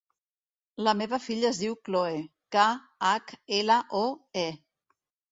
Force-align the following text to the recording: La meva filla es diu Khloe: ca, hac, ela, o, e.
La 0.85 0.93
meva 1.01 1.17
filla 1.25 1.49
es 1.49 1.59
diu 1.63 1.75
Khloe: 1.89 2.15
ca, 2.55 2.63
hac, 3.09 3.33
ela, 3.59 3.75
o, 4.01 4.03
e. 4.45 4.47